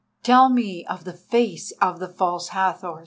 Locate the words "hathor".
2.47-2.97